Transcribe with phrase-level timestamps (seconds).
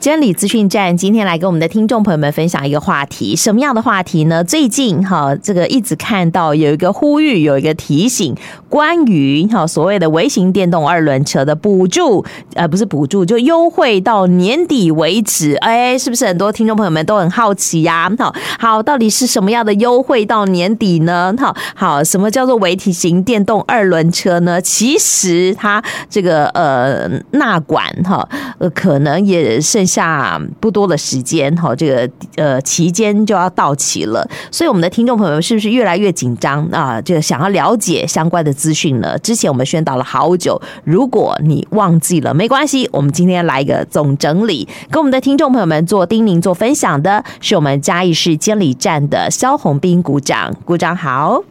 [0.00, 4.42] 监理资讯站今天来跟我们的听众朋友们分享一个话题，什么样的话题呢？
[4.42, 8.34] 最近哈，这个一直看到有一个呼吁，有一个提醒，
[8.70, 12.24] 关于哈所谓的微型电动二轮车的补助，
[12.54, 15.54] 呃，不是补助，就优惠到年底为止。
[15.56, 18.10] 哎，是不是很多听众朋友们都很好奇呀？
[18.18, 21.34] 好，好，到底是什么样的优惠到年底呢？
[21.38, 24.58] 好，好，什么叫做微型电动二轮车呢？
[24.62, 28.26] 其实它这个呃纳管哈，
[28.56, 29.86] 呃，可能也剩。
[29.90, 37.00] 下不多的时间哈，这个呃期间就要到期了，所以我们的听众朋友是不是越来越紧张啊？
[37.02, 39.18] 这个想要了解相关的资讯呢？
[39.18, 51.42] 之前我们宣导了好久，如果你忘记了没关系，我们今天来一个总整理，跟我们的听众朋友们做叮咛、做分享的是我们嘉义市监理站的萧宏彬股长，股长好。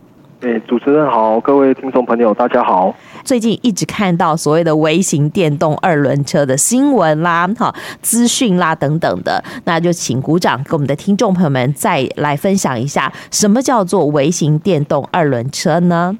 [0.41, 2.95] 哎，主持人好，各位听众朋友，大家好。
[3.25, 16.17] 最近一直看到所谓的微型电动二轮车的新闻啦、哈资讯啦等等的，那就请鼓掌给我们的听众朋友们再来分享一下，什么叫做微型电动二轮车呢？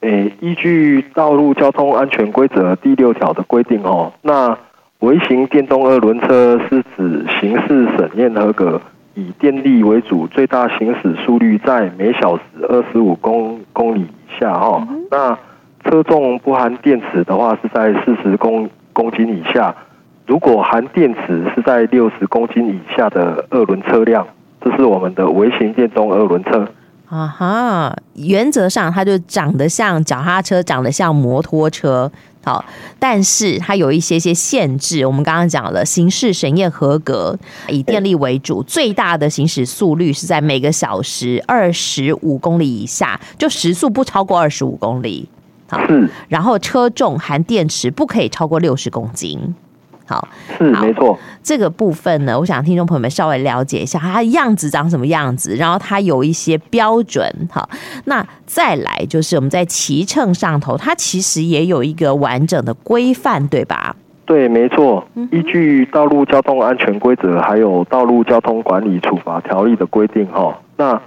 [0.00, 4.56] 哎，依据《道路交通安全规则》第六条的规定哦，那
[5.00, 8.80] 微型电动二轮车是指行驶审验合格。
[9.16, 14.86] 以电力为主，最大行驶速率在每小时二十五公公里以下哈。
[15.10, 15.36] 那
[15.84, 19.74] 车重不含电池的话是在四十公公斤以下，
[20.26, 24.26] 如果含电池是在六十公斤以下的二轮车辆，
[24.60, 26.68] 这是我们的微型电动二轮车。
[27.08, 32.10] 啊哈，原则上它就长得像脚踏车，长得像摩托车。
[32.46, 32.64] 好，
[33.00, 35.04] 但是它有一些些限制。
[35.04, 37.36] 我们刚刚讲了，行驶审验合格，
[37.68, 45.28] 以电力为主，最大的行驶速率是在每个小时二十五公里以下，就时速不超过二十五公里。
[45.68, 45.80] 好，
[46.28, 49.52] 然后车重含电池不可以超过六十公斤。
[50.06, 50.26] 好，
[50.56, 51.18] 是没错。
[51.42, 57.28] 这个部分呢，我想听众朋友们稍微了解一下，它的样子长什么样子，然后它有一些标准。
[57.50, 57.68] 好，
[58.04, 63.96] 那再来就是我们在骑乘上头，它其实也有一个完整的规范，对吧？
[64.24, 65.06] 对，没错。
[65.30, 71.00] 依据《道路交通安全规则》还有《道路交通管理处罚条例》的规定，哈，那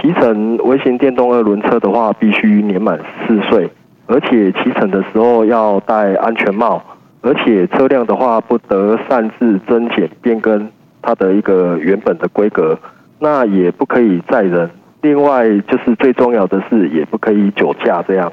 [0.00, 2.96] 骑乘微型电动二轮车的话，必须年满
[3.26, 3.68] 四岁，
[4.06, 6.80] 而且骑乘的时候要戴安全帽。
[7.22, 10.70] 而且车辆的话，不得擅自增减、变更
[11.02, 12.78] 它的一个原本的规格，
[13.18, 14.70] 那也不可以载人。
[15.02, 18.32] 另外，就是最重要的是，也不可以酒驾这样。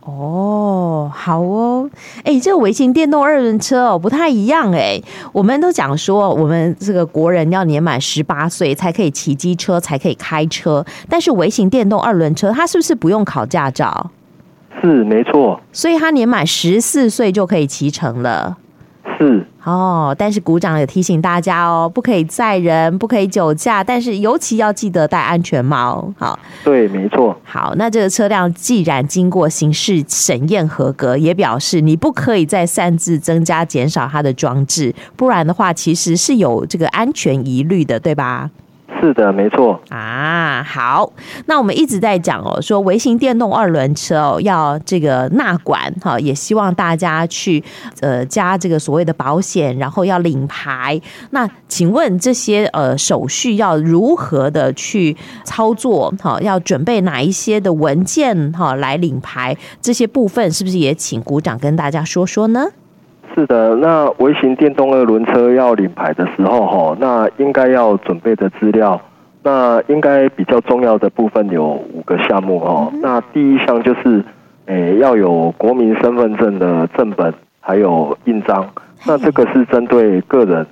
[0.00, 1.88] 哦，好哦，
[2.24, 5.00] 哎，这个微型电动二轮车哦，不太一样哎。
[5.32, 10.84] 我们都讲说，我们这个国人要年满十八岁才可以骑机车，才可以开车。
[11.08, 14.10] 但是微型电动二轮车，它是不是不用考驾照？
[14.84, 18.58] 是没错，所以他年满十四岁就可以骑乘了。
[19.18, 26.12] 是哦，但是鼓掌也提醒大家哦，不可以载人，不可以酒驾，但是尤其要记得戴安全帽。
[26.18, 27.34] 好，对，没错。
[27.44, 38.50] 好，那这个车辆既然经过刑事审验合格，也表示你不可以再擅自增加、减少它的装置，不然的话，其实是有这个安全疑虑的，对吧？
[39.04, 40.64] 是的，没错啊。
[40.66, 41.12] 好，
[41.44, 47.62] 那我们一直在讲哦，说微型电动二轮车哦，要这个纳管哈，也希望大家去
[48.00, 50.98] 呃加这个所谓的保险，然后要领牌。
[51.30, 55.14] 那请问这些呃手续要如何的去
[55.44, 56.10] 操作？
[56.22, 59.54] 哈，要准备哪一些的文件哈来领牌？
[59.82, 62.68] 这些部分是不是也请股长跟大家说说呢？
[63.34, 69.00] 是的，那微型电动二轮车要领牌的时候，哈，那应该要准备的资料，
[69.42, 72.88] 那应该比较重要的部分有五个项目，哈。
[73.02, 74.24] 那第一项就是，
[74.66, 78.64] 诶，要有国民身份证的正本，还有印章。
[79.04, 80.64] 那这个是针对个人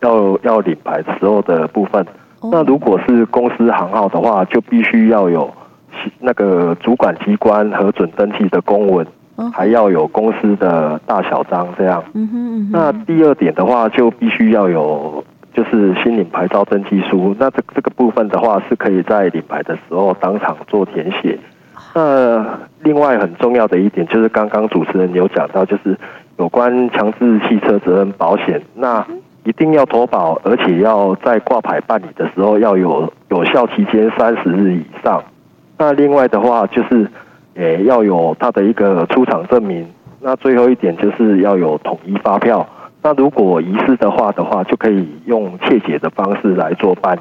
[0.00, 2.04] 要要领牌时候的部分。
[2.50, 5.52] 那如果是公司行号的话，就必须要有
[6.20, 9.06] 那个主管机关核准登记的公文。
[9.52, 12.02] 还要有公司的大小章这样。
[12.14, 12.70] 嗯哼嗯哼。
[12.72, 17.34] 那第二点的话，就必须要有就是新领牌照登记书。
[17.38, 21.38] 那这这个部分的话，是可以在领牌的时候当场做填写。
[21.94, 22.44] 那
[22.82, 25.96] 另外很重要的一点，就是刚刚主持人有讲到，就是
[26.36, 29.06] 有关强制汽车责任保险，那
[29.44, 35.22] 一定要投保，而且要在挂牌办理的时候要有有效期间三十日以上。
[35.78, 37.08] 那另外的话就是。
[37.58, 39.86] 诶，要有他的一个出厂证明。
[40.20, 42.66] 那最后一点就是要有统一发票。
[43.02, 47.20] 那如果遗失的话的话，就可以用窃解的方式来做办理。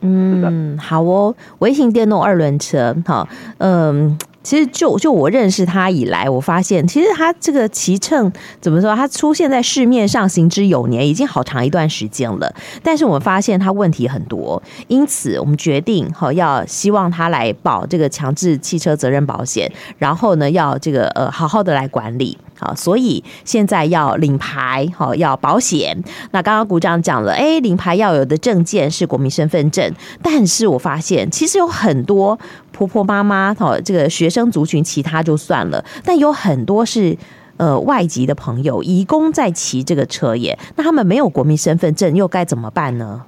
[0.00, 1.34] 嗯，好哦。
[1.60, 3.26] 微型电动二轮车，好，
[3.58, 8.30] 嗯，其实就就我认识他以来，我发现其实他这个骑乘
[8.60, 12.54] 怎么说，他出现在市面上行之有年，已经好长一段时间了。
[12.82, 22.36] 但是我们发现他问题很多，因此我们决定哈要希望他来保这个强制汽车责任保险，然后呢要这个呃好好的来管理。
[22.56, 26.04] 好，所以现在要领牌，好要保险。
[26.30, 29.92] 那刚刚股长讲了，哎，领牌要有的证件是国民身份证。
[30.22, 32.38] 但是我发现，其实有很多
[32.74, 37.16] 婆婆妈妈，哈这个学生族群，其他就算了，但有很多是
[37.56, 40.58] 呃外籍的朋友，移工在骑这个车耶。
[40.76, 43.22] 那他们没有国民身份证，又该怎么办呢？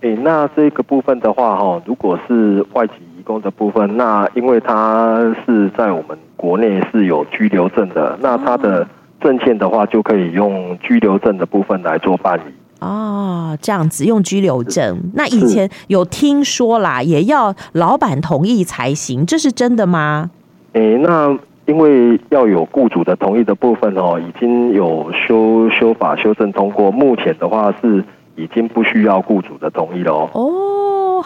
[0.00, 6.18] 诶，那这个部分的话，哈，如果是外籍移工的部分，那因为他是在我们。
[6.38, 8.86] 国内是有居留证的，那他的
[9.22, 12.52] 证件的话，就可以用居留证的部分来做办理。
[12.80, 14.98] 哦，这样子用居留证。
[15.14, 20.30] 那以前有听说啦，也要老板同意才行，这是真的吗？
[20.74, 28.04] 诶、欸，那因为要有雇主的同意的部分哦，已经有修修法修正通过，目前的话是
[28.36, 30.30] 已经不需要雇主的同意了哦。
[30.34, 30.75] 哦。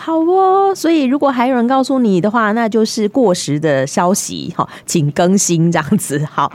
[0.03, 6.19] 好哦，所以如果还有人告诉你的话，那就是过时的消息，好，请更新这样子。
[6.25, 6.51] 好，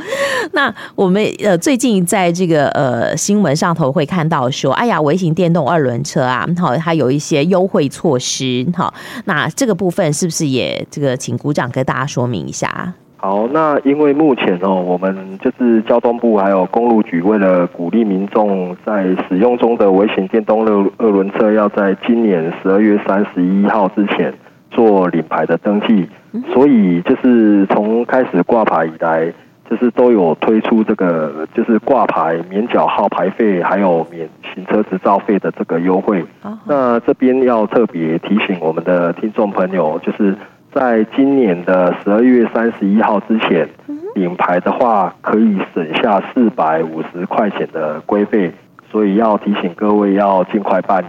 [0.54, 8.92] 那我们呃最近在这个呃新闻上头会看到说，哎呀，微型电动二轮车啊，好，它有一些优惠措施，好，
[9.26, 12.96] 那这个部分是不是也这个请鼓掌跟大家说明一下？
[13.26, 24.32] 好，那因为目前哦，我们就是交通部还有公路局，为了鼓励民众在使用中的微型电动二二轮车，要在今年十二月三十一号之前
[24.70, 26.08] 做领牌的登记，
[26.54, 29.34] 所以就是从开始挂牌以来，
[29.68, 36.24] 就是都有推出这个就是挂牌免缴号牌费，还有免行车执照费的这个优惠。
[36.68, 40.36] 那这边要特别提醒我们的听众朋友，就是。
[40.76, 43.66] 在今年的十二月三十一号之前
[44.14, 48.52] 领牌的话，可以省下四百五十块钱的规费，
[48.92, 51.08] 所以要提醒各位要尽快办理。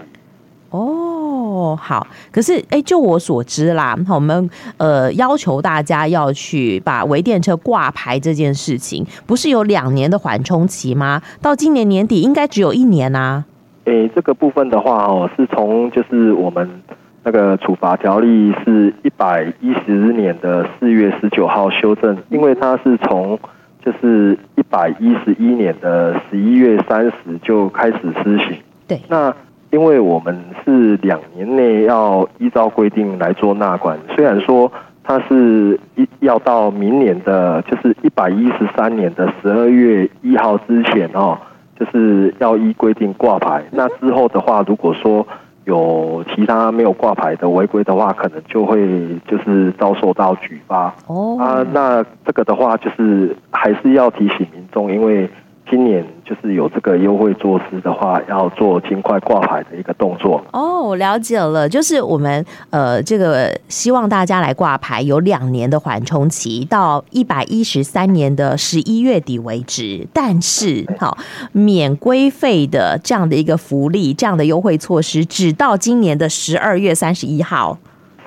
[0.70, 2.06] 哦，好。
[2.30, 11.20] 可是，哎，就我所知啦，我们呃要求大家要去把微电车挂牌这件事情，不是有两年的缓冲期吗？
[11.42, 13.44] 到今年年底应该只有一年啊。
[13.86, 16.70] 哎，这个部分的话哦，是从就是我们。
[17.26, 23.36] 那个处罚条例是一百一十年的四月十九号修正，因为它是从
[23.84, 28.56] 就是一百一十一年的十一月三十就开始施行。
[28.86, 29.34] 对，那
[29.72, 34.70] 因为我们是两年内要依照规定来做纳管，虽然说
[35.02, 41.36] 它是一要到明年的，就是一百一十三年的十二月一号之前哦，
[41.76, 43.64] 就是要依规定挂牌。
[43.72, 45.26] 那之后的话，如果说
[45.66, 48.78] 有其他没有挂牌的违规的话，可能就会
[49.28, 50.92] 就是遭受到举发。
[51.06, 55.28] 哦啊，那这个的话就是还是要提醒民众，因为。
[55.68, 60.40] 今年就是有这个优惠措施的话，要做尽快挂牌的一个动作。
[60.52, 70.06] 哦，我了解了，就是我们呃，这个希望大家来挂牌，有两年的缓冲期，到一百一十三年的十一月底为止。
[70.12, 71.18] 但是，好
[71.50, 77.76] 免规费的这样的一个福利，这样的优惠措施，只到今年的十二月三十一号。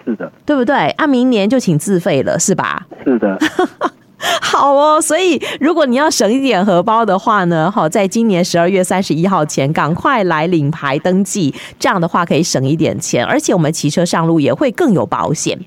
[0.04, 0.76] 是的，对不对？
[0.98, 2.86] 啊，明年就请自费了，是吧？
[3.06, 3.38] 是的。
[4.42, 15.58] 好哦，所以如果你要省一点荷包的话呢，好，在今年十二月三十一号前赶快来领牌登记，这样的话可以省一点钱，而且我们骑车上路也会更有保险。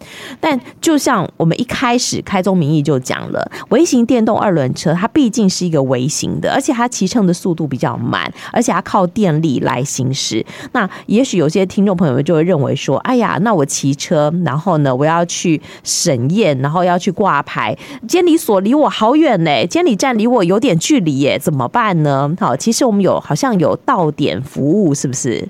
[0.40, 10.44] 但就像我们一开始开宗明义就讲了，微型电动二轮车它毕竟是一个微型的，而且它骑乘的速度比较慢，而且它靠电力来行驶。
[10.72, 22.34] 那也许有些听众朋友们就会认为说，哎呀，那我骑车，然后呢，我要去审验，然后要去挂牌，监理所离我好远呢，监理站离我有点距离耶，怎么办呢？
[22.40, 25.46] 好，其实我们有好像有到点服务，是不是？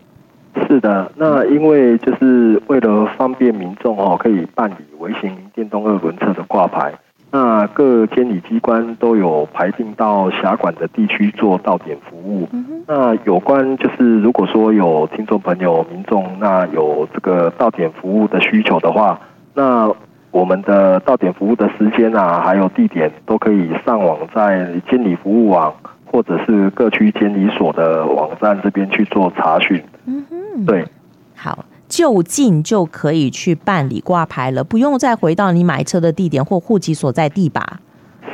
[0.68, 6.92] 是的，那因为就是为了方便民众哦，可以办理微型电动二轮车的挂牌，
[7.30, 12.46] 那各监理机关都有排定到辖管的地区做到点服务。
[12.52, 19.18] 嗯、那有关就是如果说有听众朋友、民众，那有这个到点服务的需求的话，
[19.54, 19.90] 那。
[20.32, 25.72] 我们的到点服务的时间啊，还有地点，都可以上网在监理服务网，
[26.06, 29.80] 或者是各区监理所的网站这边去做查询。
[30.06, 30.88] 嗯哼，对，
[31.36, 37.80] 好，就近就可以去办理挂牌了，不用再回到你买车的地点或户籍所在地吧？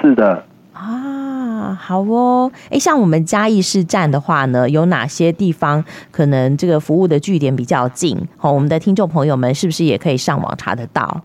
[0.00, 0.44] 是的。
[0.72, 2.52] 啊，好哦。
[2.70, 8.16] 哎，像我们嘉义市站的话呢，有哪些地方可能这个服务的据点比较近？
[8.36, 11.22] 好，我们的听众朋友们是不是也可以上网查得到？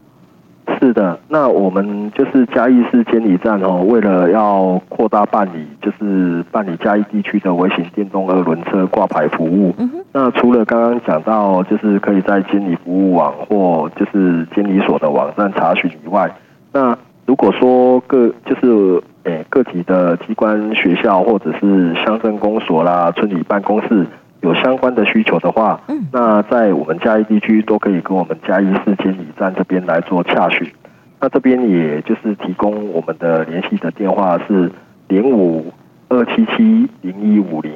[0.84, 9.74] 是的，那我们就是嘉义市监理站哦，为了要扩大办理，就是办理嘉义地区的微型电动二轮车挂牌服务。
[9.78, 9.90] 嗯。
[10.12, 16.30] 那除了刚刚讲到，就是可以在监理服务网或就是监理所的网站查询以外，
[16.74, 24.06] 那如果说各就是诶、欸、各级的机关学校或者是乡镇公所啦、村里办公室。
[24.44, 30.70] 有相关的需求的话，嗯，那在我们嘉义地区都可以跟我们嘉义市监理站这边来做洽询。
[31.20, 34.70] 那这边也就是提供我们的联系的电话是
[35.08, 35.74] 零五
[36.10, 37.72] 二七七零一五零，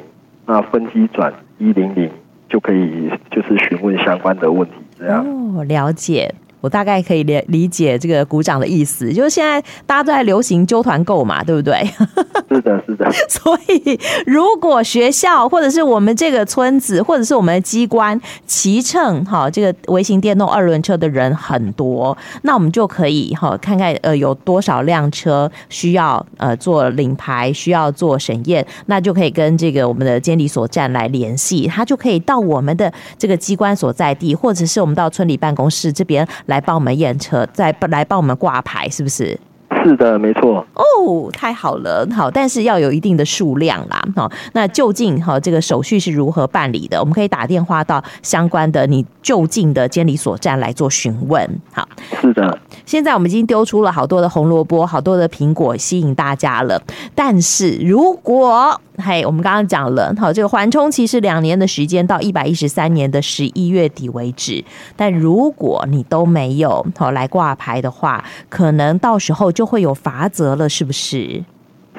[0.45, 2.12] 那分机转一零零
[2.50, 4.74] 就可以就是询问相关的问题。
[5.00, 6.29] 这样哦，了解。
[6.67, 11.89] 我大概可以理理解这个鼓掌的意思，就是现在大家都在流行揪团购嘛，对不对？
[12.51, 13.09] 是的，是的。
[13.29, 36.56] 所以，如果学校或者是我们这个村子，或者是我们的机关骑乘哈这个微型电动二轮车的人很多，那我们就可以哈看看呃有多少辆车需要呃做领牌，需要做审验，那就可以跟这个我们的监理所站来联系，他就可以到我们的这个机关所在地，或者是我们到村里办公室这边来。
[36.57, 39.39] 来帮我们验车，再来帮我们挂牌，是不是？
[39.83, 40.65] 是的，没错。
[40.73, 44.03] 哦，太好了，好，但是要有一定的数量啦。
[44.15, 46.99] 好，那究竟哈这个手续是如何办理的？
[46.99, 51.47] 我们可以打电话到相关的你就近的监理所站来做询问。
[51.71, 51.87] 好，
[52.27, 52.60] 是的。
[52.86, 56.81] 现在我们已经丢出了好多的红萝卜，好多的苹果，吸引大家了。
[57.15, 64.63] 但是如果嘿，我们刚刚讲了，好，这个缓冲期是两年的时间，到一百一十三年的十一月底为止。
[64.96, 71.43] 但如果你都没有好来挂牌的话，可能到时候就会有罚则了，是不是？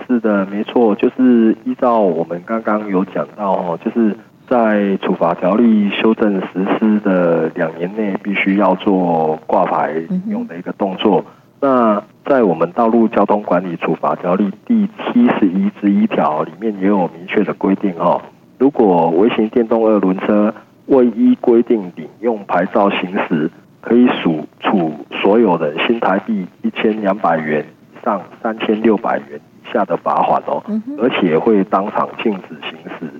[0.06, 4.16] 是的，没错，就是依照我们刚刚有讲到哦，就是
[4.48, 9.92] 在处罚条例修正实施的两年内，必须要做挂牌
[10.26, 11.22] 用的一个动作。
[11.60, 18.22] 那在我们道路交通管理处罚条例第七十一之一条里面也有明确的规定哦，
[18.58, 20.54] 如果微型电动二轮车
[20.86, 23.50] 未依规定领用牌照行驶，
[23.80, 30.62] 可以处处所有的新台币一千两百元以上三千六百元以下的罚款哦，
[30.98, 33.12] 而且会当场禁止行驶。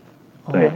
[0.53, 0.73] 对。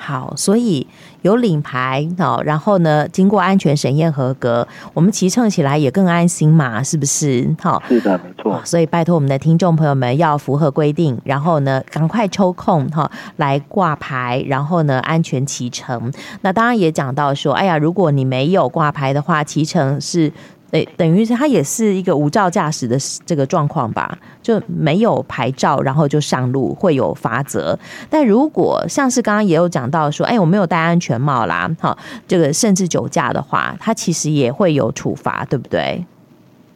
[0.00, 0.86] 好，所以
[1.22, 7.52] 有领牌好，然后呢，经过安全审验合格，我们骑乘起来也更安心嘛，是不是？
[7.60, 8.60] 好，是的，没错。
[8.64, 16.12] 所以拜托我们的听众朋友们要符合规定，然后呢，赶快抽空哈来挂牌，然后呢，安全骑乘。
[16.42, 20.32] 那当然也讲到说，哎呀，如果你没有挂牌的话，骑乘是。
[20.72, 22.94] 诶，等于是他也是一个无照驾驶的
[23.24, 27.78] 这个状况吧，就没有牌照，然后就上路会有罚则。
[28.10, 31.96] 但如果像是刚刚也有讲到说，哎，我没有戴安全帽啦，好，
[32.26, 36.04] 这个甚至酒驾的话，他其实也会有处罚，对不对？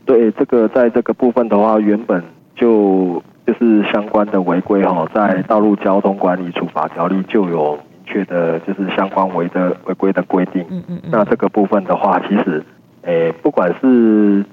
[0.06, 2.25] 对，这个在这个部分的话，原本
[2.56, 10.64] 就就是相关的违规哈，在道路交通管理处罚条例就有明确的，就是相关违的违规的规定。
[10.70, 11.11] 嗯嗯嗯。
[11.12, 12.64] 那这个部分的话，其实。
[13.02, 14.44] 诶，不管是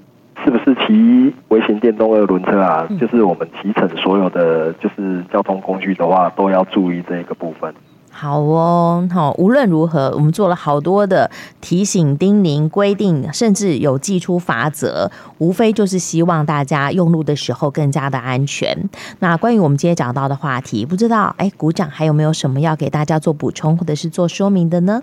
[0.44, 7.72] 是不是骑微型电动二轮车啊，嗯、就是我们骑乘所有的就是交通工具的话，都要注意这一个部分。
[8.12, 11.30] 好哦，好，无论如何，我们做了好多的
[11.60, 18.76] 提醒、叮咛、规定，甚至有寄出罚则，无非就是希望大家用路的时候更加的安全。
[19.20, 25.00] 那关于我们今天讲到的话题，不知道哎，股长还有没有什么要给大家做补充或者是做说明的呢？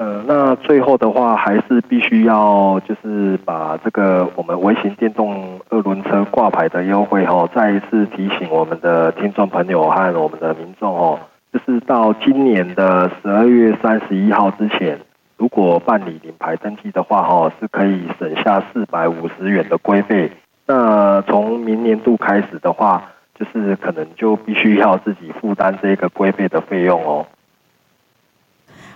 [0.00, 11.20] 呃，那最后的话，还是必须要就是把这个我们微型电动二轮车挂牌的优惠哈，再一次提醒我们的听众朋友和我们的民众哦，
[11.52, 14.98] 就是到今年的十二月三十一号之前，
[15.36, 20.32] 如果办理领牌登记的话哈，是可以省下四百五十元的规费。
[20.66, 23.02] 那从明年度开始的话，
[23.38, 27.26] 就是可能就必须要自己负担这个规费的费用哦。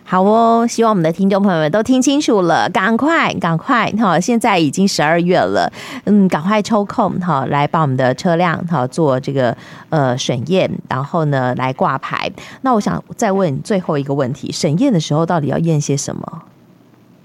[0.06, 4.20] 好哦，希望我们的听众朋友们都听清楚了，赶快赶快哈！
[4.20, 5.72] 现在已经十二月了，
[6.04, 9.56] 嗯，赶快抽空哈，来把我们的车辆哈做这个
[9.88, 12.30] 呃审验，然后呢来挂牌。
[12.60, 16.42] 那我想再问最后一个问题：审验的时候到底要验些什么？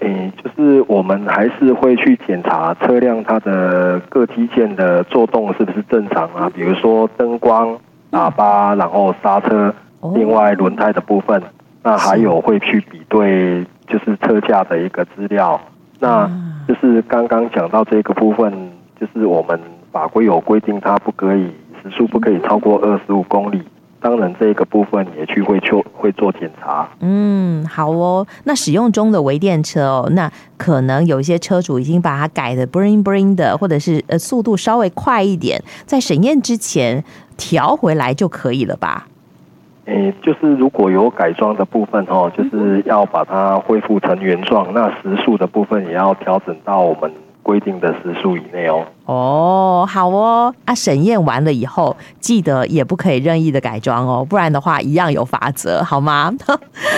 [0.00, 6.50] 嗯，就是我们还是会去检查车辆它的各机件的作动是不是正常啊？
[6.54, 7.78] 比如说灯光、
[8.10, 9.72] 喇叭，然后刹车，
[10.14, 11.40] 另外轮胎的部分。
[11.82, 15.60] 那还有会去比对，就是车架的一个资料。
[15.98, 16.30] 那
[16.66, 18.52] 就是刚刚讲到这个部分，
[19.00, 19.60] 就是我们
[19.92, 21.50] 法规有规定，它不可以
[21.82, 23.62] 时速不可以超过二十五公里。
[24.02, 26.88] 当然这个部分也去会做会做检查。
[27.00, 28.26] 嗯，好哦。
[28.44, 37.04] 那使用中的微电车哦，那可能有一些车主已经把它改的 bling bling 的，或者是呃速度稍微快一点，在审验之前
[37.36, 39.06] 调回来就可以了吧？
[39.86, 47.10] 诶，就是如果有改装的部分哦，就是要把它恢复成原状，那时速的部分也要调整到我们
[47.42, 48.84] 规定的时速以内哦。
[49.10, 56.32] 哦，好哦，啊，审验完了以后，记得也不可以任意的改装哦，不然的话一样有法则，好吗？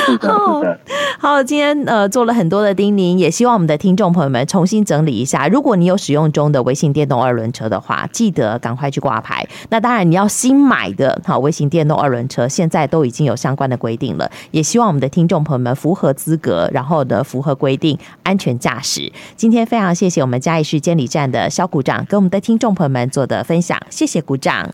[0.04, 0.78] 是的， 是的。
[1.18, 5.48] 好，今天呃做了很多的叮咛，也希望我们的听众朋友们重新整理一下。
[5.48, 9.46] 如果你有使用中的微型电动二轮车的话，记得赶快去挂牌。
[9.70, 14.30] 那当然，你要新买的好微型电动二轮车，现在都已经有相关的规定了。
[14.50, 19.10] 也希望我们的听众朋友们符合资格，然后呢符合规定，安全驾驶。
[19.34, 22.01] 今天非常谢谢我们嘉义市监理站的肖股长。
[22.06, 24.68] 跟我们的听众朋友们做的分享，谢谢鼓掌，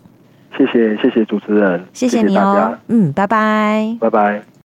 [0.56, 4.42] 谢谢谢谢主持人，谢谢你哦，嗯，拜拜，拜拜。